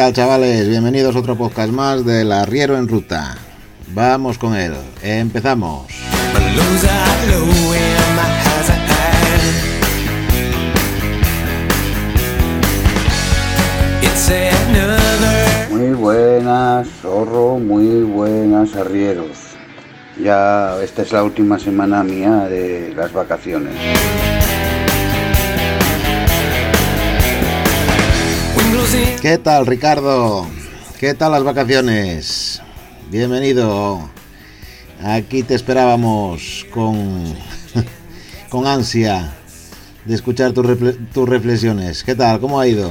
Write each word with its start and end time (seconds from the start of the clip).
Tal 0.00 0.14
chavales? 0.14 0.66
Bienvenidos 0.66 1.14
a 1.14 1.18
otro 1.18 1.36
podcast 1.36 1.70
más 1.70 2.06
del 2.06 2.32
Arriero 2.32 2.78
en 2.78 2.88
Ruta. 2.88 3.36
Vamos 3.88 4.38
con 4.38 4.56
él. 4.56 4.72
Empezamos. 5.02 5.92
Muy 15.70 15.90
buenas, 15.90 16.88
zorro, 17.02 17.58
muy 17.58 18.02
buenas, 18.04 18.74
arrieros. 18.76 19.36
Ya 20.18 20.82
esta 20.82 21.02
es 21.02 21.12
la 21.12 21.22
última 21.24 21.58
semana 21.58 22.02
mía 22.02 22.48
de 22.48 22.94
las 22.96 23.12
vacaciones. 23.12 23.74
¿Qué 28.90 29.38
tal 29.38 29.66
Ricardo? 29.66 30.48
¿Qué 30.98 31.14
tal 31.14 31.32
las 31.32 31.44
vacaciones? 31.44 32.60
Bienvenido. 33.08 34.10
Aquí 35.04 35.44
te 35.44 35.54
esperábamos 35.54 36.66
con, 36.70 37.34
con 38.48 38.66
ansia 38.66 39.32
de 40.04 40.14
escuchar 40.14 40.52
tus, 40.52 40.66
tus 41.12 41.28
reflexiones. 41.28 42.02
¿Qué 42.02 42.16
tal? 42.16 42.40
¿Cómo 42.40 42.58
ha 42.58 42.66
ido? 42.66 42.90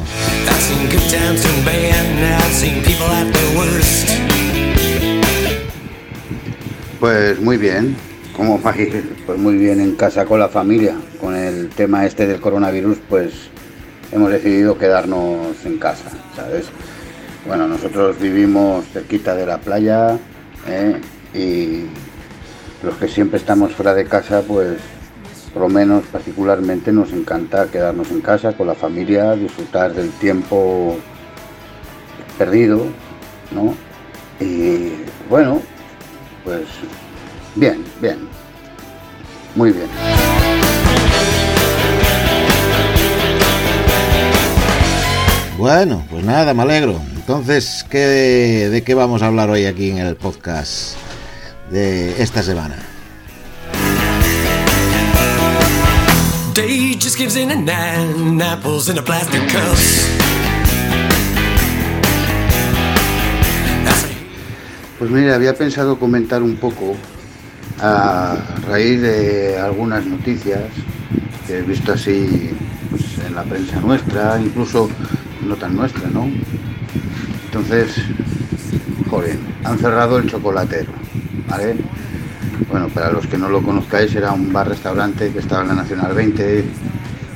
Pues 6.99 7.41
muy 7.41 7.57
bien. 7.57 7.97
¿Cómo 8.37 8.61
va 8.61 8.71
a 8.71 8.81
ir? 8.81 9.17
Pues 9.25 9.37
muy 9.37 9.57
bien 9.57 9.81
en 9.81 9.95
casa 9.95 10.25
con 10.25 10.39
la 10.39 10.47
familia. 10.47 10.95
Con 11.19 11.35
el 11.35 11.69
tema 11.69 12.05
este 12.05 12.25
del 12.25 12.39
coronavirus, 12.39 12.99
pues 13.09 13.33
hemos 14.11 14.31
decidido 14.31 14.77
quedarnos 14.77 15.65
en 15.65 15.77
casa, 15.77 16.09
¿sabes? 16.35 16.65
Bueno, 17.45 17.67
nosotros 17.67 18.19
vivimos 18.19 18.85
cerquita 18.91 19.35
de 19.35 19.45
la 19.45 19.57
playa 19.59 20.17
¿eh? 20.67 20.99
y 21.33 21.85
los 22.85 22.95
que 22.97 23.07
siempre 23.07 23.37
estamos 23.37 23.73
fuera 23.73 23.93
de 23.93 24.05
casa, 24.05 24.43
pues 24.47 24.77
por 25.53 25.63
lo 25.63 25.69
menos 25.69 26.03
particularmente 26.11 26.91
nos 26.91 27.11
encanta 27.11 27.67
quedarnos 27.67 28.11
en 28.11 28.21
casa 28.21 28.53
con 28.53 28.67
la 28.67 28.75
familia, 28.75 29.33
disfrutar 29.33 29.93
del 29.93 30.11
tiempo 30.11 30.97
perdido, 32.37 32.85
¿no? 33.51 33.73
Y 34.39 34.93
bueno, 35.29 35.61
pues 36.43 36.65
bien, 37.55 37.83
bien, 37.99 38.19
muy 39.55 39.71
bien. 39.71 39.87
Bueno, 45.59 46.05
pues 46.09 46.23
nada, 46.23 46.53
me 46.53 46.61
alegro. 46.61 47.01
Entonces, 47.17 47.85
¿qué, 47.89 48.69
¿de 48.71 48.81
qué 48.81 48.93
vamos 48.93 49.21
a 49.21 49.27
hablar 49.27 49.49
hoy 49.49 49.65
aquí 49.65 49.89
en 49.89 49.97
el 49.97 50.15
podcast 50.15 50.95
de 51.69 52.23
esta 52.23 52.41
semana? 52.41 52.77
Day 56.55 56.97
just 56.97 57.17
gives 57.17 57.35
in 57.35 57.51
at 57.51 57.57
nine, 57.57 58.41
apples 58.41 58.87
in 58.87 58.99
a 58.99 59.01
plastic 59.01 59.41
cups. 59.51 60.07
I 63.85 63.91
say, 63.91 64.15
Pues 64.97 65.11
mira, 65.11 65.35
había 65.35 65.53
pensado 65.55 65.99
comentar 65.99 66.41
un 66.41 66.55
poco 66.55 66.95
a 67.81 68.37
raíz 68.65 69.01
de 69.01 69.59
algunas 69.59 70.05
noticias 70.05 70.61
que 71.45 71.57
he 71.57 71.61
visto 71.63 71.91
así 71.91 72.51
pues, 72.89 73.03
en 73.27 73.35
la 73.35 73.43
prensa 73.43 73.81
nuestra, 73.81 74.39
incluso 74.39 74.89
no 75.47 75.55
tan 75.55 75.75
nuestra, 75.75 76.09
¿no? 76.09 76.27
Entonces, 77.45 77.95
joder, 79.09 79.37
han 79.63 79.77
cerrado 79.79 80.17
el 80.17 80.29
chocolatero, 80.29 80.91
¿vale? 81.47 81.75
Bueno, 82.69 82.87
para 82.89 83.11
los 83.11 83.25
que 83.27 83.37
no 83.37 83.49
lo 83.49 83.61
conozcáis, 83.63 84.13
era 84.15 84.31
un 84.31 84.51
bar-restaurante 84.53 85.31
que 85.31 85.39
estaba 85.39 85.63
en 85.63 85.69
la 85.69 85.75
Nacional 85.75 86.13
20, 86.13 86.63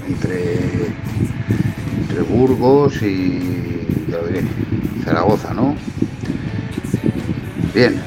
entre, 0.07 0.53
entre 2.01 2.21
Burgos 2.21 3.01
y, 3.01 3.39
ya 4.09 4.17
Zaragoza, 5.03 5.53
¿no? 5.53 5.75
Bien. 7.73 7.99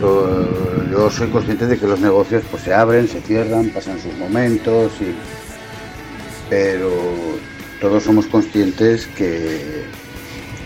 Yo 0.00 1.10
soy 1.10 1.28
consciente 1.28 1.66
de 1.66 1.78
que 1.78 1.86
los 1.86 2.00
negocios 2.00 2.42
pues 2.50 2.62
se 2.62 2.74
abren, 2.74 3.08
se 3.08 3.20
cierran, 3.20 3.70
pasan 3.70 3.98
sus 3.98 4.16
momentos, 4.18 4.92
y- 5.00 5.14
pero 6.50 6.90
todos 7.80 8.02
somos 8.02 8.26
conscientes 8.26 9.06
que 9.06 9.84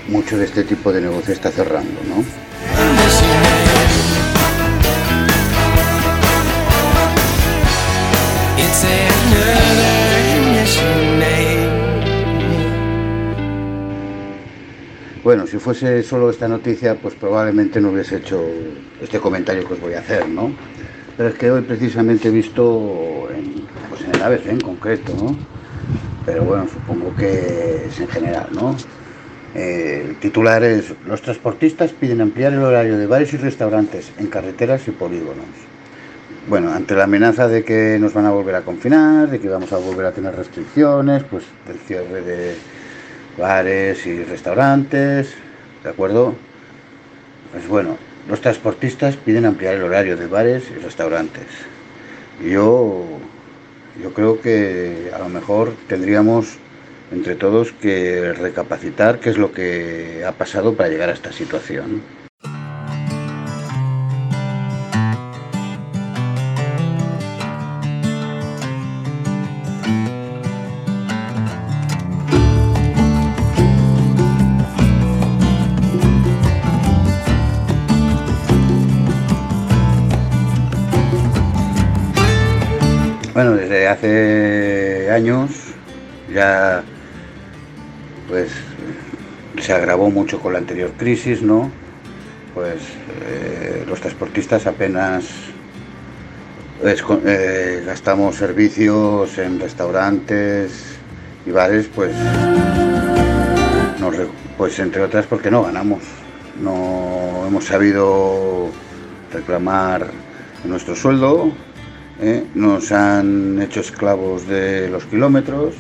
mucho 0.09 0.37
de 0.37 0.47
este 0.47 0.65
tipo 0.65 0.93
de 0.93 1.01
negocio 1.01 1.33
está 1.33 1.51
cerrando, 1.51 2.01
¿no? 2.09 2.25
Bueno, 15.23 15.47
si 15.47 15.57
fuese 15.59 16.03
solo 16.03 16.29
esta 16.29 16.49
noticia, 16.49 16.97
pues 16.97 17.15
probablemente 17.15 17.81
no 17.81 17.91
hubiese 17.91 18.17
hecho 18.17 18.45
este 19.01 19.21
comentario 19.21 19.67
que 19.67 19.75
os 19.75 19.81
voy 19.81 19.95
a 19.95 20.01
hacer, 20.01 20.29
¿no? 20.29 20.53
Pero 21.17 21.29
es 21.31 21.37
que 21.37 21.51
hoy 21.51 21.63
precisamente 21.63 22.29
he 22.29 22.31
visto 22.33 23.29
en, 23.35 23.67
pues 23.89 24.03
en 24.03 24.15
el 24.17 24.23
ABC 24.23 24.47
en 24.49 24.61
concreto, 24.61 25.15
¿no? 25.15 25.54
Pero 26.27 26.45
bueno, 26.45 26.67
supongo 26.73 27.15
que 27.15 27.87
es 27.87 28.01
en 28.01 28.09
general, 28.09 28.49
¿no? 28.53 28.77
Eh, 29.55 30.07
el 30.09 30.17
titular 30.17 30.65
es, 30.65 30.95
los 31.07 31.23
transportistas 31.23 31.93
piden 31.93 32.21
ampliar 32.21 32.53
el 32.53 32.63
horario 32.63 32.99
de 32.99 33.07
bares 33.07 33.33
y 33.35 33.37
restaurantes 33.37 34.11
en 34.19 34.27
carreteras 34.27 34.89
y 34.89 34.91
polígonos. 34.91 35.47
Bueno, 36.49 36.73
ante 36.73 36.95
la 36.95 37.05
amenaza 37.05 37.49
de 37.49 37.65
que 37.65 37.99
nos 38.01 38.13
van 38.13 38.27
a 38.27 38.31
volver 38.31 38.55
a 38.55 38.63
confinar, 38.63 39.31
de 39.31 39.41
que 39.41 39.49
vamos 39.49 39.73
a 39.73 39.79
volver 39.79 40.07
a 40.07 40.13
tener 40.13 40.35
restricciones, 40.35 41.23
pues 41.25 41.45
del 41.67 41.79
cierre 41.79 42.21
de 42.21 42.55
bares 43.39 44.05
y 44.07 44.23
restaurantes, 44.25 45.35
¿de 45.83 45.89
acuerdo? 45.89 46.35
Pues 47.53 47.69
bueno, 47.69 47.97
los 48.29 48.41
transportistas 48.41 49.17
piden 49.17 49.47
ampliar 49.47 49.75
el 49.75 49.85
horario 49.85 50.17
de 50.17 50.27
bares 50.27 50.65
y 50.71 50.79
restaurantes. 50.81 51.47
Yo, 52.43 53.05
yo 54.01 54.13
creo 54.13 54.41
que 54.41 55.11
a 55.15 55.19
lo 55.19 55.29
mejor 55.29 55.75
tendríamos 55.89 56.59
entre 57.13 57.35
todos 57.37 57.73
que 57.73 58.33
recapacitar 58.33 59.21
qué 59.21 59.31
es 59.31 59.39
lo 59.39 59.53
que 59.53 60.25
ha 60.27 60.33
pasado 60.33 60.75
para 60.75 60.89
llegar 60.89 61.11
a 61.11 61.13
esta 61.13 61.33
situación. 61.33 62.03
Hace 83.95 85.11
años 85.11 85.51
ya 86.33 86.83
pues 88.29 88.51
se 89.61 89.73
agravó 89.73 90.11
mucho 90.11 90.41
con 90.41 90.53
la 90.53 90.59
anterior 90.59 90.91
crisis, 90.99 91.43
¿no? 91.43 91.71
pues 92.55 92.77
eh, 93.27 93.85
los 93.89 94.01
transportistas 94.01 94.67
apenas 94.67 95.25
esco- 96.83 97.21
eh, 97.25 97.83
gastamos 97.85 98.37
servicios 98.37 99.37
en 99.39 99.59
restaurantes 99.59 100.97
y 101.47 101.51
bares, 101.51 101.89
pues, 101.95 102.13
pues 104.57 104.79
entre 104.79 105.03
otras 105.03 105.27
porque 105.27 105.51
no 105.51 105.65
ganamos. 105.65 106.03
No 106.63 107.45
hemos 107.47 107.65
sabido 107.65 108.69
reclamar 109.33 110.07
nuestro 110.65 110.95
sueldo, 110.95 111.51
¿eh? 112.21 112.45
nos 112.55 112.93
han 112.93 113.61
hecho 113.61 113.81
esclavos 113.81 114.47
de 114.47 114.89
los 114.89 115.05
kilómetros. 115.05 115.75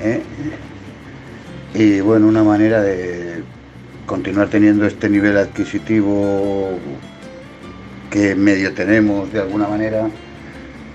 ¿eh? 0.00 0.22
Y 1.74 2.00
bueno, 2.00 2.26
una 2.28 2.42
manera 2.42 2.82
de 2.82 3.42
continuar 4.06 4.48
teniendo 4.48 4.86
este 4.86 5.08
nivel 5.08 5.36
adquisitivo 5.36 6.78
que 8.10 8.34
medio 8.34 8.72
tenemos 8.72 9.30
de 9.32 9.40
alguna 9.40 9.68
manera, 9.68 10.08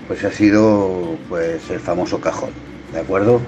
pues 0.07 0.23
ha 0.23 0.31
sido 0.31 1.17
pues 1.29 1.69
el 1.69 1.79
famoso 1.79 2.19
cajón, 2.19 2.49
¿de 2.91 2.99
acuerdo? 2.99 3.39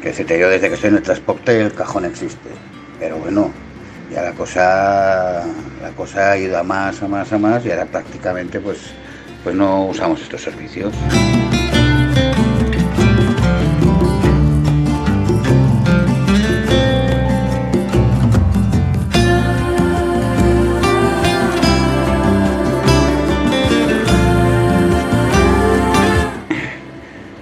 Que 0.00 0.12
se 0.12 0.24
te 0.24 0.36
dio 0.36 0.48
desde 0.48 0.68
que 0.68 0.74
estoy 0.74 0.90
en 0.90 0.96
el 0.96 1.02
transporte 1.02 1.60
el 1.60 1.72
cajón 1.72 2.04
existe. 2.04 2.50
Pero 3.00 3.16
bueno, 3.16 3.50
ya 4.12 4.22
la 4.22 4.32
cosa 4.32 5.44
la 5.82 5.90
cosa 5.96 6.32
ha 6.32 6.38
ido 6.38 6.56
a 6.56 6.62
más, 6.62 7.02
a 7.02 7.08
más, 7.08 7.32
a 7.32 7.38
más 7.38 7.66
y 7.66 7.70
ahora 7.70 7.86
prácticamente 7.86 8.60
pues 8.60 8.78
pues 9.46 9.54
no 9.54 9.84
usamos 9.84 10.20
estos 10.20 10.42
servicios. 10.42 10.92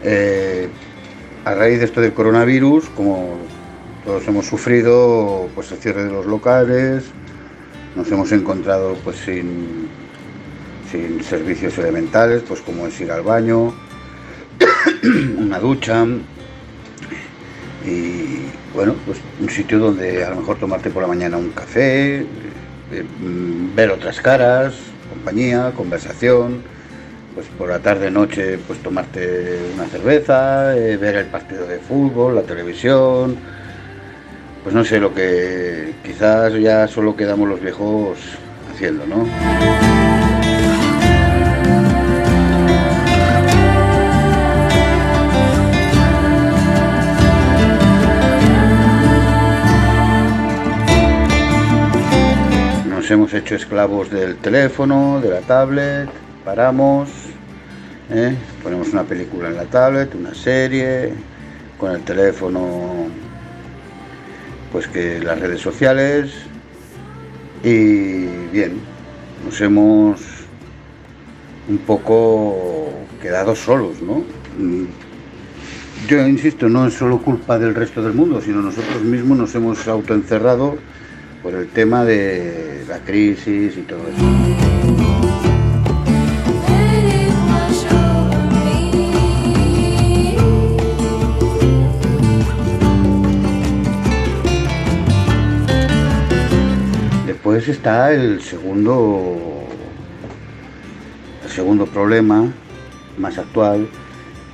Eh, 0.06 0.68
a 1.46 1.54
raíz 1.54 1.78
de 1.78 1.86
esto 1.86 2.02
del 2.02 2.12
coronavirus, 2.12 2.90
como 2.90 3.38
todos 4.04 4.28
hemos 4.28 4.44
sufrido, 4.44 5.48
pues 5.54 5.72
el 5.72 5.78
cierre 5.78 6.04
de 6.04 6.10
los 6.10 6.26
locales, 6.26 7.04
nos 7.96 8.12
hemos 8.12 8.30
encontrado 8.32 8.94
pues 9.02 9.16
sin, 9.16 9.88
sin 10.90 11.22
servicios 11.22 11.76
elementales, 11.78 12.42
pues 12.46 12.60
como 12.60 12.86
es 12.86 13.00
ir 13.00 13.10
al 13.10 13.22
baño, 13.22 13.75
una 15.38 15.58
ducha 15.58 16.04
y 17.86 18.46
bueno, 18.75 18.94
pues 19.04 19.19
un 19.40 19.48
sitio 19.50 19.78
donde 19.78 20.25
a 20.25 20.31
lo 20.31 20.36
mejor 20.36 20.58
tomarte 20.58 20.90
por 20.90 21.02
la 21.02 21.08
mañana 21.08 21.36
un 21.36 21.50
café, 21.50 22.20
eh, 22.20 22.26
mm, 23.20 23.75
ver 23.75 23.90
otras 23.90 24.20
caras, 24.20 24.75
compañía, 25.10 25.72
conversación, 25.76 26.62
pues 27.34 27.46
por 27.58 27.69
la 27.69 27.80
tarde 27.80 28.10
noche 28.10 28.58
pues 28.66 28.80
tomarte 28.82 29.58
una 29.75 29.87
cerveza, 29.87 30.76
eh, 30.76 30.96
ver 30.96 31.16
el 31.16 31.26
partido 31.26 31.66
de 31.66 31.78
fútbol, 31.78 32.37
la 32.37 32.42
televisión, 32.42 33.37
pues 34.62 34.75
no 34.75 34.84
sé 34.84 34.98
lo 34.98 35.14
que 35.14 35.94
quizás 36.04 36.54
ya 36.54 36.88
solo 36.88 37.16
quedamos 37.16 37.48
los 37.48 37.60
viejos 37.60 38.19
haciendo, 38.72 39.06
¿no? 39.06 40.24
Hemos 53.14 53.32
hecho 53.32 53.55
esclavos 53.55 54.11
del 54.11 54.37
teléfono, 54.37 55.20
de 55.20 55.31
la 55.31 55.40
tablet, 55.40 56.08
paramos, 56.44 57.08
¿eh? 58.11 58.34
ponemos 58.62 58.93
una 58.93 59.05
película 59.05 59.49
en 59.49 59.56
la 59.56 59.64
tablet, 59.64 60.14
una 60.16 60.34
serie, 60.34 61.12
con 61.78 61.93
el 61.93 62.02
teléfono, 62.02 63.06
pues 64.72 64.88
que 64.88 65.20
las 65.20 65.38
redes 65.38 65.61
sociales 65.61 66.32
y 67.62 68.26
bien, 68.52 68.81
nos 69.44 69.61
hemos 69.61 70.20
un 71.69 71.78
poco 71.78 72.90
quedado 73.22 73.55
solos, 73.55 74.02
¿no? 74.02 74.25
Yo 76.08 76.26
insisto, 76.26 76.69
no 76.69 76.87
es 76.88 76.94
solo 76.94 77.19
culpa 77.22 77.58
del 77.58 77.75
resto 77.75 78.02
del 78.02 78.12
mundo, 78.12 78.40
sino 78.40 78.61
nosotros 78.61 79.02
mismos 79.02 79.38
nos 79.38 79.55
hemos 79.55 79.87
autoencerrado 79.87 80.76
por 81.44 81.55
el 81.55 81.69
tema 81.69 82.06
de 82.06 82.82
la 82.88 83.00
crisis 83.00 83.76
y 83.76 83.82
todo 83.82 84.00
eso. 84.08 84.25
Después 97.26 97.69
está 97.69 98.11
el 98.14 98.40
segundo, 98.40 99.37
el 101.44 101.50
segundo 101.50 101.85
problema 101.85 102.50
más 103.19 103.37
actual, 103.37 103.87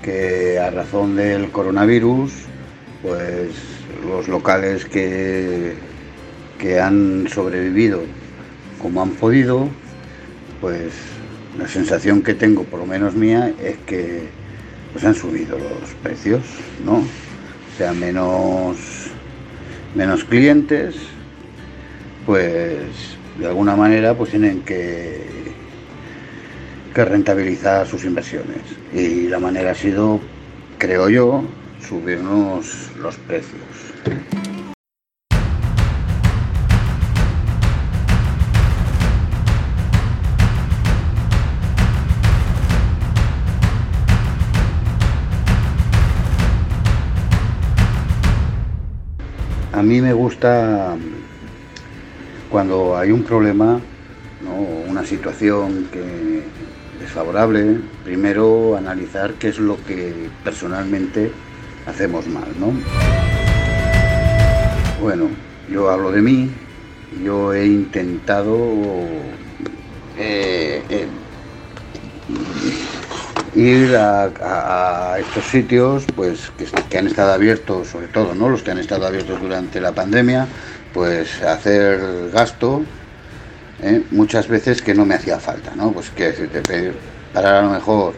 que 0.03 0.59
a 0.59 0.71
razón 0.71 1.15
del 1.15 1.53
coronavirus, 1.53 2.33
pues 3.01 3.53
los 4.09 4.27
locales 4.27 4.87
que, 4.87 5.90
que 6.61 6.79
han 6.79 7.27
sobrevivido 7.29 8.03
como 8.81 9.03
han 9.03 9.11
podido, 9.11 9.69
pues 10.61 10.93
la 11.59 11.67
sensación 11.67 12.23
que 12.23 12.35
tengo, 12.35 12.65
por 12.65 12.81
lo 12.81 12.87
menos 12.87 13.15
mía, 13.15 13.53
es 13.63 13.77
que 13.87 14.29
pues 14.93 15.05
han 15.05 15.15
subido 15.15 15.59
los 15.59 15.91
precios, 16.03 16.43
¿no? 16.85 16.99
O 16.99 17.77
sea, 17.77 17.93
menos, 17.93 18.77
menos 19.95 20.25
clientes, 20.25 20.97
pues 22.27 22.79
de 23.39 23.47
alguna 23.47 23.77
manera 23.77 24.15
pues 24.15 24.31
tienen 24.31 24.63
que, 24.63 25.25
que 26.95 27.05
rentabilizar 27.05 27.87
sus 27.87 28.05
inversiones. 28.05 28.61
Y 28.93 29.29
la 29.29 29.39
manera 29.39 29.71
ha 29.71 29.75
sido, 29.75 30.21
creo 30.79 31.09
yo, 31.09 31.45
subirnos 31.81 32.91
los 33.01 33.17
precios. 33.17 34.40
A 49.81 49.83
mí 49.83 49.99
me 50.03 50.13
gusta 50.13 50.95
cuando 52.51 52.99
hay 52.99 53.13
un 53.13 53.23
problema, 53.23 53.81
¿no? 54.45 54.55
una 54.91 55.07
situación 55.07 55.89
que 55.91 56.43
es 57.03 57.11
favorable, 57.11 57.81
primero 58.05 58.77
analizar 58.77 59.33
qué 59.39 59.49
es 59.49 59.59
lo 59.59 59.83
que 59.83 60.29
personalmente 60.45 61.33
hacemos 61.87 62.27
mal, 62.27 62.49
¿no? 62.61 62.75
Bueno, 65.01 65.29
yo 65.73 65.89
hablo 65.89 66.13
de 66.13 66.21
mí, 66.21 66.51
yo 67.25 67.55
he 67.55 67.65
intentado 67.65 68.59
eh, 70.19 70.83
eh, 70.91 71.07
ir 73.61 73.95
a, 73.95 75.19
estos 75.19 75.45
sitios 75.45 76.05
pues 76.17 76.51
que, 76.89 76.99
han 76.99 77.07
estado 77.07 77.33
abiertos 77.33 77.89
sobre 77.89 78.09
todo 78.09 78.35
no 78.35 78.49
los 78.49 78.63
que 78.63 78.71
han 78.71 78.79
estado 78.79 79.07
abiertos 79.07 79.41
durante 79.41 79.81
la 79.81 79.93
pandemia 79.93 80.47
pues 80.95 81.43
hacer 81.43 82.31
gasto 82.33 82.83
¿eh? 83.83 84.03
muchas 84.11 84.49
veces 84.49 84.81
que 84.81 84.95
no 84.95 85.05
me 85.05 85.15
hacía 85.15 85.39
falta 85.39 85.73
no 85.77 85.93
pues 85.93 86.09
que 86.11 86.29
decirte 86.29 86.63
pedir 86.63 86.95
parar 87.35 87.57
a 87.57 87.63
lo 87.63 87.71
mejor 87.71 88.15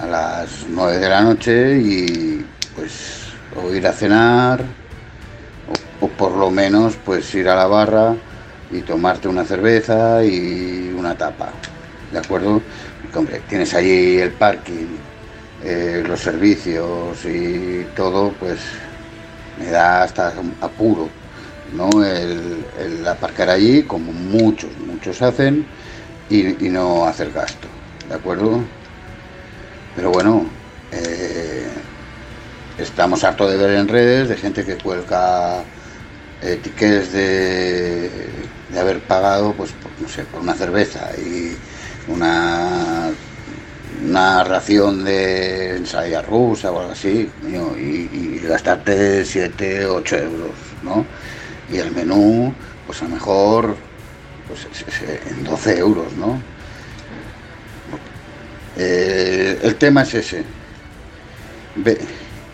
a 0.00 0.06
las 0.06 0.66
9 0.68 0.98
de 0.98 1.08
la 1.08 1.20
noche 1.20 1.78
y 1.78 2.44
pues 2.74 3.32
o 3.56 3.72
ir 3.72 3.86
a 3.86 3.92
cenar 3.92 4.60
o, 6.00 6.06
o 6.06 6.08
por 6.08 6.32
lo 6.32 6.50
menos 6.50 6.96
pues 7.04 7.32
ir 7.36 7.48
a 7.48 7.54
la 7.54 7.66
barra 7.66 8.16
y 8.72 8.80
tomarte 8.80 9.28
una 9.28 9.44
cerveza 9.44 10.24
y 10.24 10.92
una 10.98 11.16
tapa 11.16 11.50
de 12.10 12.18
acuerdo 12.18 12.60
hombre 13.18 13.40
tienes 13.48 13.74
allí 13.74 14.18
el 14.18 14.32
parking 14.32 14.96
eh, 15.62 16.02
los 16.06 16.20
servicios 16.20 17.24
y 17.24 17.86
todo 17.96 18.32
pues 18.38 18.58
me 19.58 19.70
da 19.70 20.02
hasta 20.02 20.32
apuro 20.60 21.08
no 21.74 22.04
el, 22.04 23.06
aparcar 23.06 23.50
allí 23.50 23.82
como 23.82 24.12
muchos 24.12 24.70
muchos 24.86 25.20
hacen 25.22 25.66
y, 26.30 26.42
no 26.68 27.04
hacer 27.04 27.30
gasto 27.32 27.68
de 28.08 28.14
acuerdo 28.14 28.60
pero 29.94 30.10
bueno 30.10 30.46
eh, 30.92 31.68
estamos 32.78 33.22
hartos 33.24 33.50
de 33.50 33.56
ver 33.56 33.70
en 33.70 33.88
redes 33.88 34.28
de 34.28 34.36
gente 34.36 34.64
que 34.64 34.76
cuelga 34.76 35.62
eh, 36.42 36.58
tickets 36.62 37.12
de, 37.12 38.10
de 38.70 38.80
haber 38.80 39.00
pagado, 39.00 39.52
pues, 39.54 39.72
por, 39.72 39.90
no 40.00 40.08
sé, 40.08 40.24
por 40.24 40.42
una 40.42 40.54
cerveza 40.54 41.10
y 41.16 41.56
una, 42.08 43.10
una 44.04 44.44
ración 44.44 45.04
de 45.04 45.76
ensalada 45.76 46.22
rusa 46.22 46.70
o 46.72 46.80
algo 46.80 46.92
así, 46.92 47.30
y, 47.46 47.56
y 48.16 48.40
gastarte 48.46 49.24
7, 49.24 49.86
8 49.86 50.16
euros, 50.16 50.50
¿no? 50.82 51.04
Y 51.72 51.78
el 51.78 51.92
menú, 51.92 52.52
pues 52.86 53.00
a 53.02 53.04
lo 53.04 53.10
mejor 53.12 53.76
pues, 54.48 54.66
es- 54.72 54.84
es 55.02 55.30
en 55.30 55.44
12 55.44 55.78
euros, 55.78 56.12
¿no? 56.14 56.38
Eh, 58.76 59.58
el 59.62 59.76
tema 59.76 60.02
es 60.02 60.14
ese. 60.14 60.44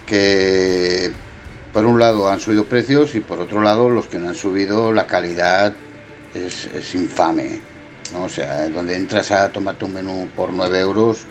Que 0.06 1.12
por 1.72 1.84
un 1.86 1.98
lado 1.98 2.28
han 2.30 2.40
subido 2.40 2.64
precios 2.64 3.14
y 3.14 3.20
por 3.20 3.38
otro 3.40 3.60
lado 3.62 3.88
los 3.90 4.06
que 4.06 4.18
no 4.18 4.28
han 4.28 4.34
subido 4.34 4.92
la 4.92 5.06
calidad 5.06 5.72
es 6.34 6.94
infame. 6.94 7.60
¿No? 8.12 8.24
O 8.24 8.28
sea, 8.28 8.68
donde 8.68 8.96
entras 8.96 9.30
a 9.30 9.50
tomarte 9.50 9.84
un 9.84 9.94
menú 9.94 10.28
por 10.34 10.52
9 10.52 10.80
euros, 10.80 11.26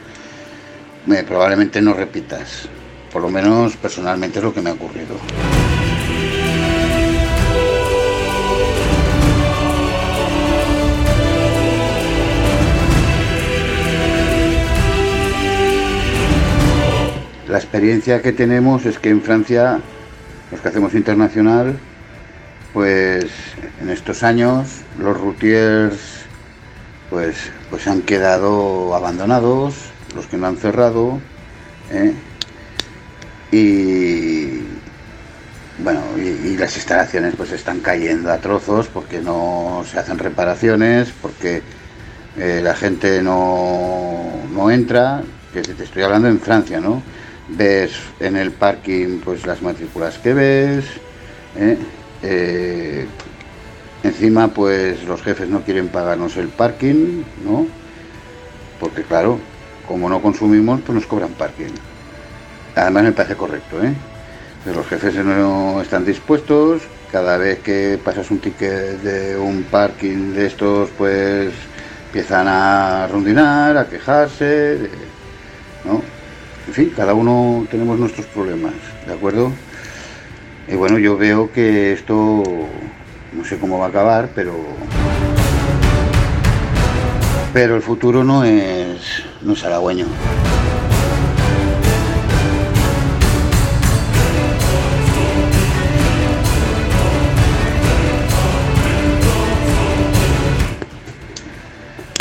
probablemente 1.28 1.82
no 1.82 1.94
repitas. 1.94 2.70
Por 3.12 3.22
lo 3.22 3.30
menos 3.30 3.76
personalmente 3.78 4.40
es 4.40 4.44
lo 4.46 4.54
que 4.54 4.62
me 4.62 4.70
ha 4.70 4.74
ocurrido. 4.74 5.16
La 17.48 17.58
experiencia 17.58 18.22
que 18.22 18.32
tenemos 18.32 18.86
es 18.86 19.00
que 19.00 19.10
en 19.10 19.24
Francia, 19.24 19.80
los 20.52 20.62
que 20.62 20.68
hacemos 20.68 20.94
internacional, 20.94 21.80
pues 22.74 23.26
en 23.82 23.90
estos 23.90 24.22
años 24.22 24.82
los 25.00 25.20
routiers 25.20 26.19
pues, 27.10 27.36
pues 27.70 27.88
han 27.88 28.02
quedado 28.02 28.94
abandonados, 28.96 29.76
los 30.16 30.28
que 30.28 30.38
no 30.38 30.48
han 30.48 30.58
cerrado, 30.58 31.20
¿eh? 31.92 32.14
y 33.52 34.62
bueno, 35.84 36.02
y, 36.18 36.58
las 36.58 36.76
instalaciones 36.76 37.36
pues 37.38 37.52
están 37.52 37.80
cayendo 37.80 38.32
a 38.32 38.38
trozos 38.38 38.88
porque 38.88 39.22
no 39.22 39.84
se 39.90 39.98
hacen 39.98 40.18
reparaciones, 40.18 41.14
porque 41.22 41.62
eh, 42.38 42.60
la 42.62 42.76
gente 42.76 43.22
no, 43.24 44.24
no 44.54 44.70
entra, 44.70 45.24
que 45.54 45.62
te 45.62 45.84
estoy 45.84 46.04
hablando 46.04 46.28
en 46.28 46.40
Francia, 46.40 46.80
¿no? 46.80 47.02
Ves 47.48 47.94
en 48.20 48.36
el 48.36 48.52
parking 48.52 49.20
pues 49.24 49.46
las 49.46 49.62
matrículas 49.62 50.18
que 50.20 50.34
ves, 50.34 50.86
¿eh? 51.56 51.78
Encima 54.04 54.48
pues 54.48 55.04
los 55.04 55.22
jefes 55.22 55.50
no 55.50 55.62
quieren 55.62 55.90
pagarnos 55.90 56.38
el 56.38 56.48
parking, 56.48 57.24
¿no? 57.44 57.68
Porque 58.80 59.04
claro, 59.04 59.40
como 59.88 60.10
no 60.10 60.22
consumimos 60.22 60.82
pues 60.82 60.96
nos 60.96 61.06
cobran 61.06 61.32
parking. 61.32 61.74
Además 62.76 63.04
me 63.04 63.12
parece 63.12 63.36
correcto, 63.36 63.84
¿eh? 63.84 63.94
Los 64.66 64.88
jefes 64.88 65.16
no 65.16 65.82
están 65.82 66.06
dispuestos, 66.06 66.82
cada 67.12 67.38
vez 67.38 67.60
que 67.60 68.00
pasas 68.04 68.30
un 68.30 68.40
ticket 68.40 69.02
de 69.02 69.38
un 69.38 69.64
parking 69.64 70.34
de 70.34 70.46
estos 70.48 70.90
pues 70.98 71.52
empiezan 72.08 72.48
a 72.48 73.08
rondinar, 73.08 73.78
a 73.78 73.88
quejarse, 73.88 74.90
¿no? 75.86 76.02
En 76.68 76.74
fin, 76.74 76.94
cada 76.96 77.14
uno 77.14 77.66
tenemos 77.70 78.00
nuestros 78.00 78.28
problemas, 78.28 78.74
¿de 79.08 79.14
acuerdo? 79.14 79.52
Y 80.68 80.76
bueno, 80.76 81.00
yo 81.00 81.18
veo 81.18 81.52
que 81.52 81.94
esto 81.94 82.44
no 83.34 83.46
sé 83.46 83.58
cómo 83.60 83.80
va 83.80 83.86
a 83.86 83.90
acabar, 83.90 84.30
pero 84.34 84.54
pero 87.54 87.76
el 87.76 87.82
futuro 87.82 88.24
no 88.24 88.44
es 88.44 89.24
no 89.42 89.54
es 89.54 89.64
halagüeño. 89.64 90.06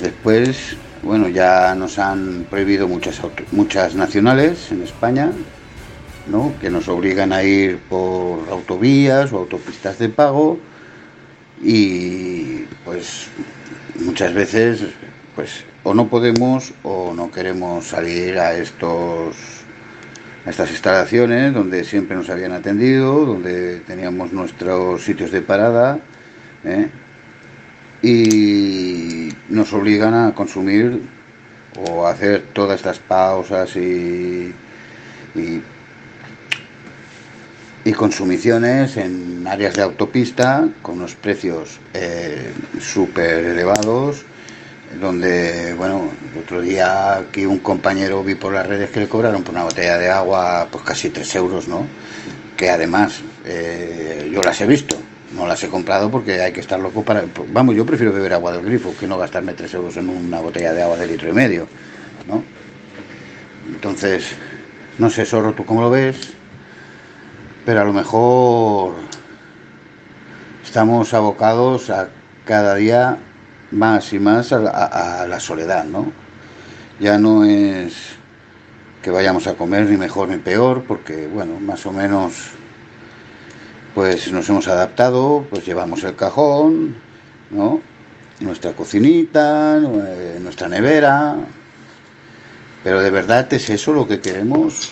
Después, 0.03 0.77
bueno, 1.03 1.29
ya 1.29 1.75
nos 1.75 1.99
han 1.99 2.47
prohibido 2.51 2.87
muchas 2.87 3.21
muchas 3.53 3.95
nacionales 3.95 4.71
en 4.71 4.83
España, 4.83 5.33
¿no? 6.27 6.53
que 6.61 6.71
nos 6.71 6.89
obligan 6.89 7.33
a 7.33 7.43
ir 7.43 7.79
por 7.89 8.49
autovías 8.51 9.33
o 9.33 9.39
autopistas 9.39 9.99
de 9.99 10.09
pago 10.09 10.59
y 11.63 12.65
pues 12.85 13.29
muchas 14.01 14.33
veces 14.33 14.83
pues 15.35 15.65
o 15.83 15.95
no 15.95 16.09
podemos 16.09 16.73
o 16.83 17.13
no 17.15 17.31
queremos 17.31 17.87
salir 17.87 18.39
a 18.39 18.55
estos 18.55 19.37
a 20.47 20.51
estas 20.51 20.71
instalaciones 20.71 21.53
donde 21.53 21.85
siempre 21.85 22.17
nos 22.17 22.31
habían 22.31 22.53
atendido, 22.53 23.27
donde 23.27 23.81
teníamos 23.81 24.33
nuestros 24.33 25.03
sitios 25.03 25.31
de 25.31 25.43
parada 25.43 25.99
¿eh? 26.65 26.89
y 28.03 29.33
nos 29.49 29.73
obligan 29.73 30.15
a 30.15 30.35
consumir 30.35 31.03
o 31.77 32.07
a 32.07 32.13
hacer 32.13 32.45
todas 32.53 32.77
estas 32.77 32.99
pausas 32.99 33.77
y, 33.77 34.55
y 35.35 35.63
y 37.89 37.93
consumiciones 37.95 38.99
en 38.99 39.47
áreas 39.47 39.75
de 39.75 39.81
autopista 39.81 40.69
con 40.83 40.97
unos 40.97 41.15
precios 41.15 41.81
eh, 41.95 42.53
súper 42.79 43.47
elevados 43.47 44.27
donde 45.01 45.73
bueno 45.73 46.11
el 46.35 46.43
otro 46.43 46.61
día 46.61 47.17
aquí 47.17 47.47
un 47.47 47.61
compañero 47.61 48.23
vi 48.23 48.35
por 48.35 48.53
las 48.53 48.67
redes 48.67 48.91
que 48.91 49.01
le 49.01 49.09
cobraron 49.09 49.43
por 49.43 49.55
una 49.55 49.65
botella 49.65 49.97
de 49.97 50.11
agua 50.11 50.69
pues 50.71 50.85
casi 50.85 51.09
3 51.09 51.35
euros 51.37 51.67
no 51.67 51.87
que 52.59 52.69
además 52.69 53.23
eh, 53.47 54.31
yo 54.31 54.43
las 54.43 54.61
he 54.61 54.67
visto 54.67 54.99
no 55.35 55.47
las 55.47 55.65
he 55.65 55.69
comprado 55.69 56.11
porque 56.11 56.43
hay 56.43 56.53
que 56.53 56.61
estar 56.61 56.79
loco 56.79 57.03
para 57.03 57.25
vamos 57.51 57.75
yo 57.75 57.87
prefiero 57.87 58.13
beber 58.13 58.35
agua 58.35 58.53
del 58.53 58.67
grifo 58.67 58.95
que 59.01 59.07
no 59.07 59.17
gastarme 59.17 59.55
3 59.55 59.73
euros 59.73 59.97
en 59.97 60.11
una 60.11 60.41
botella 60.41 60.75
de 60.75 60.83
agua 60.83 60.99
de 60.99 61.07
litro 61.07 61.31
y 61.31 61.33
medio 61.33 61.67
no 62.27 62.45
entonces 63.67 64.27
no 64.99 65.09
sé 65.09 65.25
zorro 65.25 65.55
tú 65.55 65.65
cómo 65.65 65.81
lo 65.81 65.89
ves 65.89 66.38
pero 67.69 67.83
a 67.83 67.85
lo 67.85 67.93
mejor 67.93 68.95
estamos 70.65 71.13
abocados 71.13 71.91
a 71.91 72.09
cada 72.47 72.77
día 72.77 73.19
más 73.73 74.11
y 74.15 74.19
más 74.19 74.55
a 74.55 75.21
a 75.21 75.27
la 75.27 75.39
soledad, 75.39 75.85
¿no? 75.85 76.11
Ya 76.99 77.19
no 77.19 77.45
es 77.45 77.93
que 79.03 79.11
vayamos 79.11 79.47
a 79.49 79.53
comer 79.53 79.85
ni 79.85 79.99
mejor 79.99 80.31
ni 80.31 80.39
peor, 80.39 80.85
porque, 80.89 81.27
bueno, 81.27 81.61
más 81.61 81.85
o 81.85 81.93
menos, 81.93 82.53
pues 83.95 84.33
nos 84.33 84.49
hemos 84.49 84.67
adaptado, 84.67 85.45
pues 85.51 85.67
llevamos 85.67 86.03
el 86.05 86.17
cajón, 86.17 86.97
¿no? 87.51 87.83
Nuestra 88.41 88.73
cocinita, 88.73 89.77
eh, 89.77 90.39
nuestra 90.41 90.71
nevera, 90.71 91.37
pero 92.83 93.03
de 93.03 93.11
verdad 93.11 93.53
es 93.53 93.69
eso 93.69 93.93
lo 93.93 94.09
que 94.09 94.23
queremos. 94.23 94.91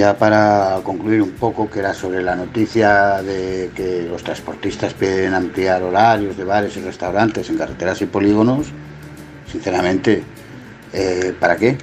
Ya 0.00 0.16
para 0.16 0.80
concluir 0.82 1.20
un 1.20 1.32
poco, 1.32 1.68
que 1.68 1.80
era 1.80 1.92
sobre 1.92 2.22
la 2.22 2.34
noticia 2.34 3.20
de 3.20 3.70
que 3.74 4.06
los 4.10 4.24
transportistas 4.24 4.94
piden 4.94 5.34
ampliar 5.34 5.82
horarios 5.82 6.38
de 6.38 6.44
bares 6.44 6.74
y 6.78 6.80
restaurantes 6.80 7.50
en 7.50 7.58
carreteras 7.58 8.00
y 8.00 8.06
polígonos, 8.06 8.68
sinceramente, 9.46 10.22
eh, 10.94 11.34
¿para 11.38 11.56
qué? 11.56 11.76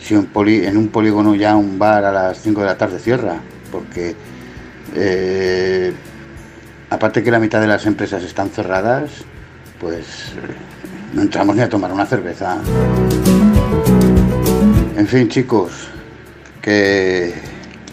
Si 0.00 0.14
en 0.14 0.76
un 0.78 0.88
polígono 0.88 1.34
ya 1.34 1.54
un 1.54 1.78
bar 1.78 2.02
a 2.06 2.12
las 2.12 2.40
5 2.40 2.62
de 2.62 2.66
la 2.66 2.78
tarde 2.78 2.98
cierra, 2.98 3.36
porque 3.70 4.16
eh, 4.94 5.92
aparte 6.88 7.22
que 7.22 7.30
la 7.30 7.40
mitad 7.40 7.60
de 7.60 7.66
las 7.66 7.84
empresas 7.84 8.22
están 8.22 8.48
cerradas, 8.48 9.10
pues 9.78 10.32
no 11.12 11.20
entramos 11.20 11.56
ni 11.56 11.60
a 11.60 11.68
tomar 11.68 11.92
una 11.92 12.06
cerveza. 12.06 12.56
En 14.96 15.06
fin, 15.06 15.28
chicos, 15.28 15.90
que 16.68 17.34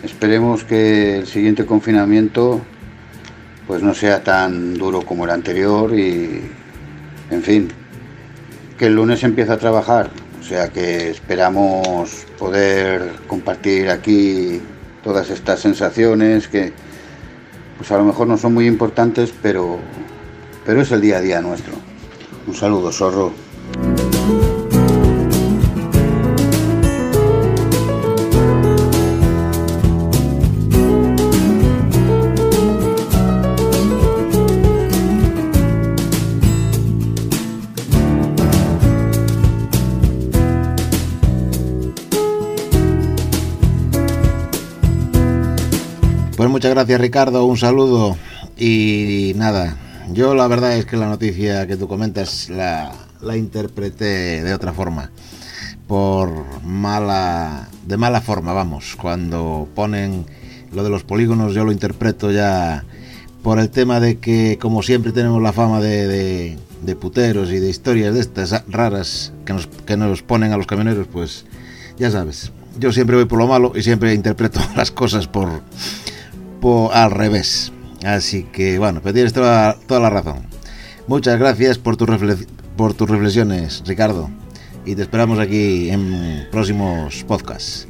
esperemos 0.04 0.64
que 0.64 1.20
el 1.20 1.28
siguiente 1.28 1.66
confinamiento 1.66 2.62
pues 3.68 3.82
no 3.82 3.94
sea 3.94 4.24
tan 4.24 4.74
duro 4.74 5.02
como 5.02 5.26
el 5.26 5.32
anterior 5.32 5.98
y 5.98 6.42
en 7.32 7.42
fin 7.42 7.70
que 8.78 8.88
el 8.88 8.96
lunes 8.96 9.24
empieza 9.24 9.54
a 9.54 9.58
trabajar 9.58 10.10
sea 10.48 10.70
que 10.70 11.10
esperamos 11.10 12.28
poder 12.38 13.14
compartir 13.28 13.90
aquí 13.90 14.62
todas 15.04 15.30
estas 15.32 15.60
sensaciones 15.60 16.48
que 16.48 16.72
pues 17.78 17.92
a 17.92 17.98
lo 17.98 18.04
mejor 18.06 18.28
no 18.28 18.38
son 18.38 18.54
muy 18.54 18.68
importantes, 18.68 19.34
pero, 19.42 19.80
pero 20.66 20.82
es 20.82 20.92
el 20.92 21.02
día 21.02 21.18
a 21.18 21.22
día 21.22 21.42
nuestro. 21.42 21.74
Un 22.48 22.54
saludo, 22.54 22.92
zorro. 22.92 23.34
Pues 46.46 46.52
muchas 46.52 46.76
gracias 46.76 47.02
Ricardo, 47.02 47.44
un 47.44 47.58
saludo 47.58 48.16
y 48.56 49.34
nada, 49.36 49.78
yo 50.14 50.36
la 50.36 50.48
verdad 50.48 50.78
es 50.78 50.86
que 50.86 50.96
la 50.96 51.10
noticia 51.10 51.66
que 51.66 51.76
tú 51.76 51.88
comentas 51.88 52.52
la, 52.52 52.92
la 53.20 53.36
interpreté 53.36 54.44
de 54.44 54.54
otra 54.54 54.72
forma, 54.72 55.10
por 55.88 56.62
mala, 56.62 57.68
de 57.88 57.98
mala 57.98 58.22
forma, 58.22 58.54
vamos, 58.54 58.96
cuando 58.96 59.68
ponen 59.74 60.28
lo 60.72 60.84
de 60.84 60.92
los 60.92 61.04
polígonos 61.04 61.56
yo 61.56 61.66
lo 61.66 61.72
interpreto 61.72 62.30
ya 62.30 62.86
por 63.42 63.58
el 63.58 63.72
tema 63.72 64.00
de 64.00 64.20
que 64.20 64.60
como 64.62 64.84
siempre 64.84 65.14
tenemos 65.14 65.42
la 65.42 65.52
fama 65.52 65.82
de, 65.82 66.06
de, 66.06 66.60
de 66.84 66.96
puteros 66.96 67.50
y 67.50 67.58
de 67.58 67.72
historias 67.72 68.14
de 68.14 68.20
estas 68.20 68.64
raras 68.68 69.34
que 69.46 69.54
nos, 69.54 69.66
que 69.66 69.98
nos 69.98 70.22
ponen 70.22 70.54
a 70.54 70.58
los 70.58 70.68
camioneros, 70.68 71.08
pues 71.08 71.46
ya 71.98 72.12
sabes, 72.12 72.52
yo 72.78 72.92
siempre 72.92 73.16
voy 73.16 73.26
por 73.26 73.40
lo 73.40 73.48
malo 73.48 73.72
y 73.74 73.82
siempre 73.82 74.14
interpreto 74.14 74.60
las 74.76 74.92
cosas 74.92 75.26
por 75.26 75.50
al 76.94 77.12
revés. 77.12 77.72
Así 78.04 78.44
que 78.44 78.78
bueno, 78.80 79.02
pues 79.02 79.14
tienes 79.14 79.34
toda, 79.34 79.76
toda 79.88 80.00
la 80.00 80.10
razón. 80.10 80.46
Muchas 81.08 81.38
gracias 81.40 81.78
por, 81.78 81.98
tu 81.98 82.06
por 82.76 82.94
tus 82.94 83.10
reflexiones, 83.10 83.84
Ricardo. 83.86 84.30
Y 84.86 84.96
te 84.96 85.02
esperamos 85.02 85.40
aquí 85.40 85.90
en 85.90 86.48
próximos 86.52 87.24
podcasts. 87.24 87.88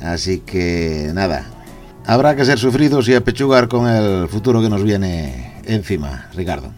Así 0.00 0.38
que 0.38 1.10
nada, 1.12 1.46
habrá 2.06 2.34
que 2.34 2.44
ser 2.44 2.58
sufridos 2.58 3.08
y 3.08 3.14
apechugar 3.14 3.68
con 3.68 3.86
el 3.88 4.28
futuro 4.28 4.62
que 4.62 4.70
nos 4.70 4.82
viene 4.82 5.54
encima, 5.64 6.28
Ricardo. 6.34 6.70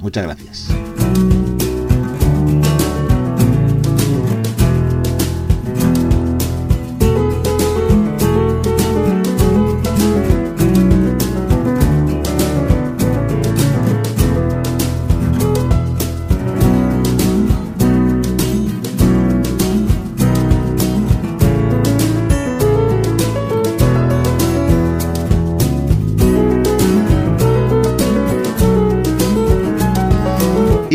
Muchas 0.00 0.24
gracias. 0.24 0.91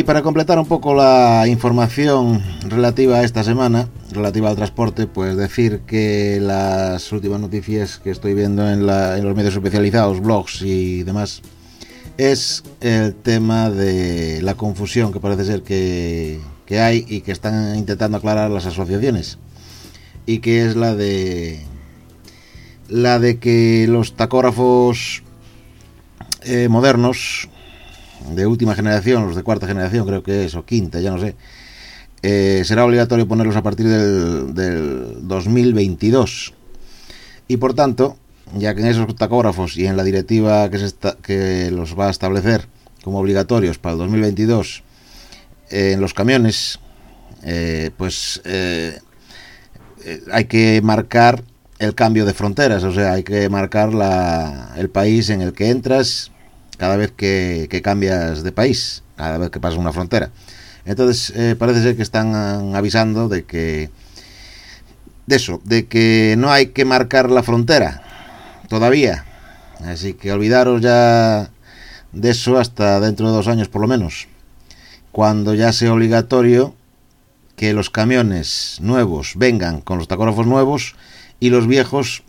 Para 0.04 0.22
completar 0.22 0.60
un 0.60 0.66
poco 0.66 0.94
la 0.94 1.46
información 1.48 2.44
relativa 2.68 3.18
a 3.18 3.24
esta 3.24 3.44
semana, 3.44 3.88
relativa 4.12 4.50
al 4.50 4.56
transporte, 4.56 5.08
pues 5.08 5.36
decir 5.36 5.82
que 5.88 6.40
las 6.42 7.12
últimas 7.12 7.40
noticias 7.40 7.98
que 7.98 8.12
estoy 8.12 8.34
viendo 8.34 8.70
en 8.70 8.86
los 8.86 9.36
medios 9.36 9.56
especializados, 9.56 10.20
blogs 10.20 10.62
y 10.62 11.04
demás, 11.04 11.42
es 12.18 12.64
el 12.82 13.16
tema 13.16 13.70
de 13.70 14.42
la 14.42 14.56
confusión 14.56 15.12
que 15.12 15.20
parece 15.20 15.46
ser 15.46 15.64
que, 15.64 16.40
que 16.66 16.80
hay 16.80 17.06
y 17.08 17.22
que 17.22 17.32
están 17.32 17.76
intentando 17.76 18.18
aclarar 18.18 18.52
las 18.52 18.66
asociaciones. 18.66 19.38
Y 20.26 20.40
que 20.40 20.66
es 20.66 20.76
la 20.76 20.94
de 20.94 21.62
la 22.90 23.20
de 23.20 23.38
que 23.38 23.86
los 23.88 24.16
tacógrafos 24.16 25.24
eh, 26.44 26.68
modernos 26.70 27.50
de 28.32 28.46
última 28.46 28.76
generación, 28.76 29.26
los 29.28 29.36
de 29.36 29.44
cuarta 29.44 29.68
generación 29.68 30.06
creo 30.06 30.24
que 30.24 30.46
es, 30.46 30.56
o 30.56 30.66
quinta, 30.66 31.00
ya 31.00 31.12
no 31.12 31.20
sé, 31.20 31.36
eh, 32.24 32.64
será 32.66 32.86
obligatorio 32.86 33.28
ponerlos 33.28 33.56
a 33.56 33.64
partir 33.64 33.88
del, 33.88 34.54
del 34.54 35.28
2022. 35.28 36.54
Y 37.48 37.58
por 37.58 37.74
tanto, 37.74 38.18
ya 38.56 38.74
que 38.76 38.82
en 38.82 38.88
esos 38.88 39.16
tacógrafos 39.16 39.78
y 39.78 39.86
en 39.86 39.98
la 39.98 40.04
directiva 40.04 40.70
que, 40.70 40.80
se 40.80 40.86
está, 40.86 41.16
que 41.22 41.72
los 41.72 41.98
va 41.98 42.08
a 42.08 42.12
establecer 42.12 42.68
como 43.04 43.20
obligatorios 43.20 43.78
para 43.78 43.94
el 43.94 44.00
2022 44.00 44.84
eh, 45.70 45.92
en 45.94 46.02
los 46.02 46.14
camiones, 46.14 46.80
eh, 47.44 47.92
pues 47.96 48.42
hay 50.32 50.46
que 50.46 50.82
marcar 50.82 51.44
el 51.80 51.94
cambio 51.94 52.26
de 52.26 52.34
fronteras, 52.34 52.84
o 52.84 52.92
sea, 52.92 53.14
hay 53.14 53.24
que 53.24 53.50
marcar 53.50 53.94
la, 53.94 54.74
el 54.78 54.90
país 54.90 55.30
en 55.30 55.42
el 55.42 55.54
que 55.54 55.70
entras 55.70 56.32
cada 56.78 56.96
vez 56.96 57.12
que, 57.12 57.68
que, 57.70 57.82
cambias 57.82 58.44
de 58.44 58.52
país, 58.52 59.04
cada 59.16 59.38
vez 59.38 59.50
que 59.50 59.60
pasas 59.60 59.80
una 59.80 59.94
frontera. 59.94 60.32
Entonces 60.86 61.34
eh, 61.36 61.56
parece 61.58 61.82
ser 61.82 61.96
que 61.96 62.04
están 62.04 62.34
avisando 62.76 63.28
de 63.28 63.44
que 63.44 63.90
de 65.26 65.36
eso, 65.36 65.62
de 65.66 65.88
que 65.88 66.36
no 66.38 66.52
hay 66.52 66.68
que 66.68 66.86
marcar 66.86 67.30
la 67.30 67.44
frontera 67.44 68.02
todavía. 68.70 69.26
Así 69.86 70.14
que 70.14 70.32
olvidaros 70.32 70.82
ya 70.82 71.52
de 72.14 72.30
eso 72.30 72.58
hasta 72.58 73.00
dentro 73.00 73.28
de 73.28 73.34
dos 73.34 73.48
años 73.48 73.68
por 73.68 73.82
lo 73.82 73.88
menos, 73.88 74.28
cuando 75.12 75.54
ya 75.54 75.74
sea 75.74 75.94
obligatorio 75.94 76.74
que 77.58 77.74
los 77.74 77.90
camiones 77.90 78.78
nuevos 78.82 79.34
vengan 79.36 79.82
con 79.82 79.98
los 79.98 80.08
tacógrafos 80.08 80.48
nuevos 80.48 80.96
y 81.40 81.50
los 81.50 81.68
viejos 81.68 82.24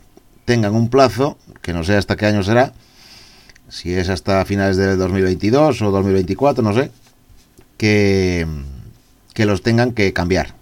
tengan 0.44 0.74
un 0.74 0.88
plazo, 0.88 1.38
que 1.62 1.72
no 1.72 1.84
sé 1.84 1.96
hasta 1.96 2.16
qué 2.16 2.26
año 2.26 2.42
será, 2.42 2.72
si 3.68 3.94
es 3.94 4.08
hasta 4.08 4.44
finales 4.44 4.76
del 4.76 4.98
2022 4.98 5.82
o 5.82 5.90
2024, 5.90 6.62
no 6.62 6.74
sé, 6.74 6.90
que, 7.76 8.46
que 9.34 9.46
los 9.46 9.62
tengan 9.62 9.92
que 9.92 10.12
cambiar. 10.12 10.54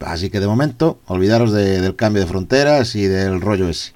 Así 0.00 0.30
que 0.30 0.40
de 0.40 0.46
momento, 0.46 0.98
olvidaros 1.06 1.52
de, 1.52 1.80
del 1.80 1.96
cambio 1.96 2.22
de 2.22 2.28
fronteras 2.28 2.94
y 2.94 3.06
del 3.06 3.40
rollo 3.40 3.68
ese. 3.68 3.92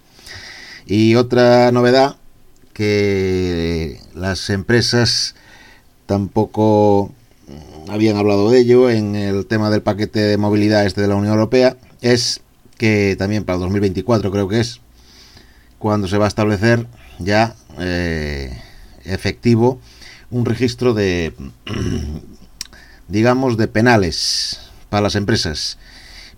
Y 0.87 1.15
otra 1.15 1.71
novedad, 1.73 2.17
que 2.73 4.01
las 4.15 4.49
empresas 4.51 5.35
tampoco 6.07 7.13
habían 7.89 8.17
hablado 8.17 8.51
de 8.51 8.61
ello 8.61 8.91
en 8.91 9.17
el 9.17 9.47
tema 9.47 9.71
del 9.71 9.83
paquete 9.83 10.21
de 10.21 10.37
movilidad 10.37 10.87
este 10.87 11.03
de 11.03 11.09
la 11.09 11.17
Unión 11.17 11.35
Europea, 11.35 11.77
es 12.01 12.41
que 12.79 13.17
también 13.19 13.45
para 13.45 13.57
el 13.57 13.63
2024 13.63 14.31
creo 14.31 14.49
que 14.49 14.61
es, 14.61 14.81
cuando 15.79 16.09
se 16.09 16.19
va 16.19 16.25
a 16.25 16.29
establecer 16.29 16.87
ya 17.19 17.55
eh, 17.81 18.57
efectivo 19.05 19.81
un 20.31 20.45
registro 20.45 20.95
de, 20.95 21.33
digamos, 23.09 23.57
de 23.57 23.69
penales 23.69 24.61
para 24.89 25.03
las 25.03 25.15
empresas. 25.15 25.79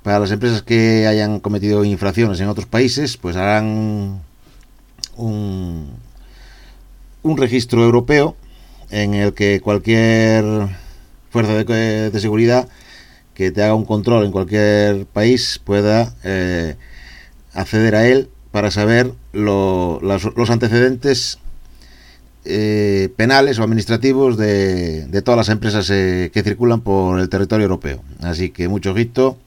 Para 0.02 0.18
las 0.18 0.30
empresas 0.30 0.62
que 0.62 1.06
hayan 1.06 1.38
cometido 1.40 1.84
infracciones 1.84 2.40
en 2.40 2.48
otros 2.48 2.66
países, 2.66 3.16
pues 3.16 3.36
harán 3.36 4.20
un, 5.16 5.90
un 7.22 7.36
registro 7.36 7.84
europeo 7.84 8.36
en 8.90 9.14
el 9.14 9.32
que 9.32 9.60
cualquier 9.60 10.44
fuerza 11.30 11.64
de, 11.64 12.20
seguridad 12.20 12.68
que 13.34 13.50
te 13.50 13.62
haga 13.62 13.74
un 13.74 13.86
control 13.86 14.26
en 14.26 14.32
cualquier 14.32 15.06
país 15.06 15.60
pueda 15.64 16.14
eh, 16.24 16.76
acceder 17.54 17.94
a 17.94 18.06
él 18.06 18.28
para 18.52 18.70
saber 18.70 19.12
lo, 19.32 19.98
los, 20.02 20.36
los, 20.36 20.50
antecedentes 20.50 21.38
eh, 22.44 23.08
penales 23.16 23.58
o 23.58 23.64
administrativos 23.64 24.36
de, 24.36 25.06
de 25.06 25.22
todas 25.22 25.38
las 25.38 25.48
empresas 25.48 25.88
eh, 25.90 26.30
que 26.32 26.42
circulan 26.42 26.82
por 26.82 27.18
el 27.18 27.28
territorio 27.28 27.64
europeo. 27.64 28.02
Así 28.20 28.50
que 28.50 28.68
mucho 28.68 28.92
ojito 28.92 29.38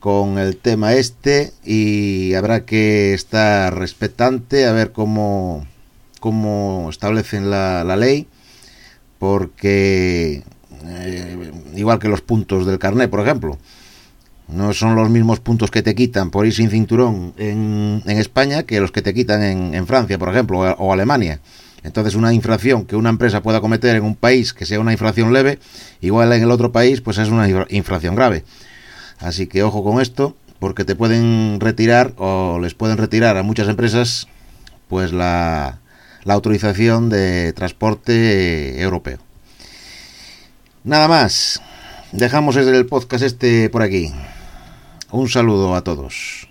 con 0.00 0.38
el 0.38 0.56
tema 0.56 0.94
este 0.94 1.52
y 1.64 2.34
habrá 2.34 2.64
que 2.64 3.14
estar 3.14 3.78
respetante 3.78 4.66
a 4.66 4.72
ver 4.72 4.92
cómo, 4.92 5.66
cómo 6.18 6.88
establecen 6.90 7.50
la, 7.50 7.84
la 7.84 7.96
ley 7.96 8.26
porque 9.18 10.42
eh, 10.86 11.52
igual 11.76 11.98
que 11.98 12.08
los 12.08 12.22
puntos 12.22 12.66
del 12.66 12.78
carnet 12.78 13.10
por 13.10 13.20
ejemplo 13.20 13.58
no 14.52 14.72
son 14.72 14.94
los 14.94 15.10
mismos 15.10 15.40
puntos 15.40 15.70
que 15.70 15.82
te 15.82 15.94
quitan 15.94 16.30
por 16.30 16.46
ir 16.46 16.54
sin 16.54 16.70
cinturón 16.70 17.34
en, 17.38 18.02
en 18.06 18.18
España 18.18 18.64
que 18.64 18.80
los 18.80 18.92
que 18.92 19.02
te 19.02 19.14
quitan 19.14 19.42
en, 19.42 19.74
en 19.74 19.86
Francia, 19.86 20.18
por 20.18 20.28
ejemplo, 20.28 20.60
o, 20.60 20.92
Alemania. 20.92 21.40
Entonces, 21.82 22.14
una 22.14 22.34
infracción 22.34 22.84
que 22.84 22.96
una 22.96 23.08
empresa 23.08 23.42
pueda 23.42 23.60
cometer 23.60 23.96
en 23.96 24.04
un 24.04 24.14
país 24.14 24.52
que 24.52 24.66
sea 24.66 24.80
una 24.80 24.92
infracción 24.92 25.32
leve, 25.32 25.58
igual 26.00 26.32
en 26.32 26.42
el 26.42 26.50
otro 26.50 26.72
país, 26.72 27.00
pues 27.00 27.18
es 27.18 27.28
una 27.28 27.48
infracción 27.70 28.14
grave. 28.14 28.44
Así 29.18 29.46
que 29.46 29.62
ojo 29.62 29.82
con 29.82 30.00
esto, 30.00 30.36
porque 30.58 30.84
te 30.84 30.94
pueden 30.94 31.58
retirar 31.58 32.12
o 32.16 32.58
les 32.60 32.74
pueden 32.74 32.98
retirar 32.98 33.36
a 33.36 33.42
muchas 33.42 33.68
empresas 33.68 34.28
pues 34.88 35.12
la, 35.12 35.78
la 36.24 36.34
autorización 36.34 37.08
de 37.08 37.52
transporte 37.54 38.80
europeo. 38.80 39.18
Nada 40.84 41.08
más. 41.08 41.62
Dejamos 42.12 42.56
el 42.56 42.86
podcast 42.86 43.22
este 43.22 43.70
por 43.70 43.82
aquí. 43.82 44.12
Un 45.12 45.28
saludo 45.28 45.74
a 45.74 45.82
todos. 45.82 46.49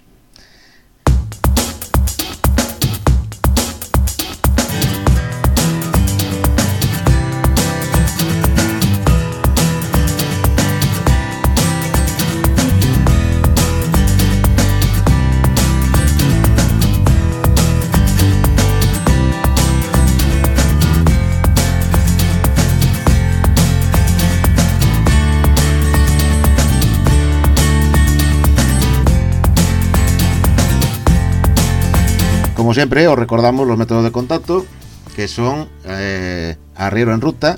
Siempre, 32.79 33.09
os 33.09 33.19
recordamos 33.19 33.67
los 33.67 33.77
métodos 33.77 34.05
de 34.05 34.13
contacto, 34.13 34.65
que 35.13 35.27
son 35.27 35.67
eh, 35.83 36.55
Arriero 36.77 37.13
en 37.13 37.19
Ruta, 37.19 37.57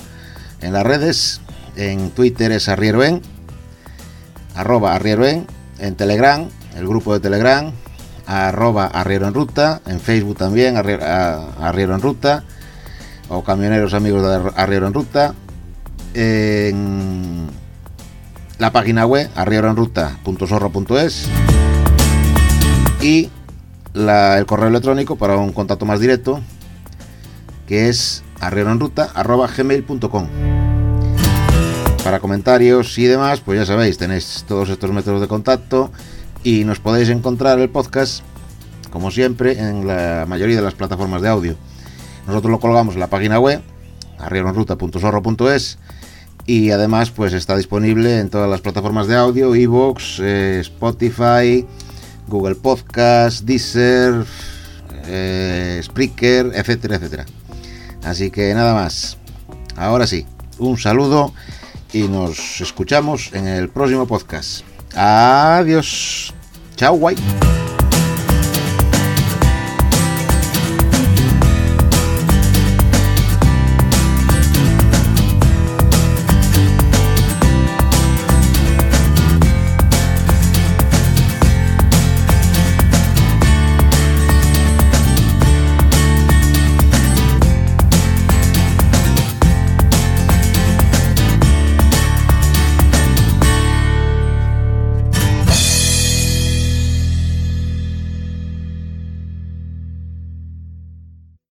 en 0.62 0.74
las 0.74 0.84
redes, 0.84 1.42
en 1.76 2.10
Twitter 2.10 2.52
es 2.52 2.68
Arriero 2.68 3.04
en, 3.04 3.22
arroba 4.56 4.96
Arriero 4.96 5.28
en, 5.28 5.46
en 5.78 5.96
Telegram, 5.96 6.48
el 6.76 6.88
grupo 6.88 7.14
de 7.14 7.20
Telegram, 7.20 7.72
arroba 8.26 8.88
Arriero 8.88 9.28
en 9.28 9.36
Ruta, 9.36 9.82
en 9.86 10.00
Facebook 10.00 10.38
también, 10.38 10.76
Arriero, 10.76 11.94
en 11.94 12.02
Ruta, 12.02 12.44
o 13.30 13.44
Camioneros 13.44 13.94
Amigos 13.94 14.24
de 14.24 14.52
Arriero 14.56 14.88
en 14.88 14.94
Ruta, 14.96 15.36
en 16.16 17.48
la 18.58 18.72
página 18.72 19.06
web 19.06 19.30
arrieroenruta.zorro.es 19.36 21.30
y 23.04 23.30
el 23.94 24.46
correo 24.46 24.68
electrónico 24.68 25.16
para 25.16 25.38
un 25.38 25.52
contacto 25.52 25.86
más 25.86 26.00
directo, 26.00 26.40
que 27.68 27.90
es 27.90 28.24
arrieroenruta.gmail.com. 28.40 30.28
Para 32.04 32.20
comentarios 32.20 32.98
y 32.98 33.06
demás, 33.06 33.42
pues 33.42 33.60
ya 33.60 33.66
sabéis, 33.66 33.98
tenéis 33.98 34.44
todos 34.48 34.70
estos 34.70 34.92
métodos 34.92 35.22
de 35.22 35.28
contacto 35.28 35.92
y 36.44 36.64
nos 36.64 36.80
podéis 36.80 37.10
encontrar 37.10 37.60
el 37.60 37.70
podcast, 37.70 38.24
como 38.90 39.12
siempre, 39.12 39.60
en 39.60 39.86
la 39.88 40.26
mayoría 40.28 40.56
de 40.56 40.64
las 40.64 40.74
plataformas 40.74 41.22
de 41.22 41.30
audio. 41.30 41.56
Nosotros 42.26 42.52
lo 42.52 42.60
colgamos 42.60 42.96
en 42.96 43.02
la 43.02 43.08
página 43.08 43.40
web, 43.40 43.62
arrieroenruta.zorro.es 44.18 45.78
y 46.48 46.72
además 46.72 47.12
pues 47.12 47.34
está 47.34 47.56
disponible 47.56 48.20
en 48.20 48.30
todas 48.30 48.50
las 48.50 48.62
plataformas 48.62 49.08
de 49.08 49.16
audio, 49.16 49.54
Evox, 49.54 50.20
eh, 50.22 50.60
Spotify, 50.62 51.66
Google 52.28 52.56
Podcast, 52.56 53.44
Deezer, 53.44 54.26
eh, 55.06 55.82
Spreaker, 55.84 56.52
etcétera, 56.54 56.96
etcétera. 56.96 57.26
Así 58.04 58.32
que 58.32 58.54
nada 58.54 58.74
más. 58.74 59.18
Ahora 59.76 60.08
sí, 60.08 60.26
un 60.60 60.78
saludo 60.78 61.34
y 61.94 62.04
nos 62.08 62.62
escuchamos 62.62 63.32
en 63.34 63.48
el 63.48 63.70
próximo 63.70 64.08
podcast. 64.08 64.64
Adiós. 64.96 66.34
Chao, 66.76 66.96
guay. 66.96 67.16